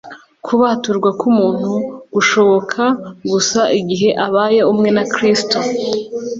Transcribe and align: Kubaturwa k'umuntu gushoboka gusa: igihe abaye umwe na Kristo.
Kubaturwa 0.45 1.09
k'umuntu 1.19 1.71
gushoboka 2.13 2.83
gusa: 3.31 3.61
igihe 3.79 4.09
abaye 4.25 4.59
umwe 4.71 4.89
na 4.95 5.03
Kristo. 5.13 5.57